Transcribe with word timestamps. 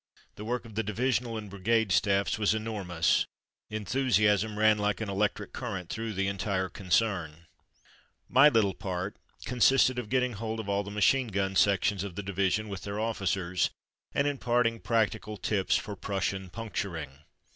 The 0.33 0.45
work 0.45 0.65
of 0.65 0.73
the 0.73 0.81
divisional 0.81 1.37
and 1.37 1.47
brigade 1.47 1.91
staffs 1.91 2.39
was 2.39 2.55
enormous 2.55 3.27
Enthusiasm 3.69 4.57
ran 4.57 4.79
like 4.79 4.99
an 4.99 5.11
electric 5.11 5.53
current 5.53 5.91
through 5.91 6.13
the 6.13 6.27
entire 6.27 6.69
concern. 6.69 7.45
44 8.27 8.27
Those 8.29 8.33
Field 8.33 8.33
Days 8.33 8.33
45 8.33 8.33
My 8.33 8.49
little 8.49 8.73
part 9.05 9.15
consisted 9.45 9.99
of 9.99 10.09
getting 10.09 10.33
hold 10.33 10.59
of 10.59 10.67
all 10.67 10.81
the 10.83 10.89
machine 10.89 11.27
gun 11.27 11.55
sections 11.55 12.03
of 12.03 12.15
the 12.15 12.23
division 12.23 12.67
with 12.67 12.81
their 12.81 12.99
officers, 12.99 13.69
and 14.11 14.25
imparting 14.27 14.79
practical 14.79 15.37
tips 15.37 15.75
for 15.77 15.95
Prussian 15.95 16.49
puncturing. 16.49 17.19